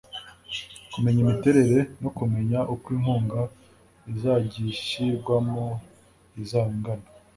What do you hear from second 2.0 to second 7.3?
no kumenya uko inkunga izagishyirwamo izaba ingana